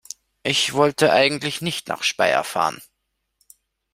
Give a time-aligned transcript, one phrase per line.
[0.41, 2.81] Ich wollte eigentlich nicht nach Speyer fahren